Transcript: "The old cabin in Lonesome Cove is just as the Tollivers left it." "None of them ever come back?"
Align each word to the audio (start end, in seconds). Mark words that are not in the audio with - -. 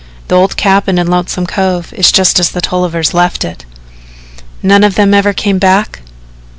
"The 0.29 0.35
old 0.35 0.57
cabin 0.57 0.97
in 0.97 1.05
Lonesome 1.05 1.45
Cove 1.45 1.93
is 1.93 2.11
just 2.11 2.39
as 2.39 2.49
the 2.49 2.59
Tollivers 2.59 3.13
left 3.13 3.45
it." 3.45 3.65
"None 4.63 4.83
of 4.83 4.95
them 4.95 5.13
ever 5.13 5.31
come 5.31 5.59
back?" 5.59 6.01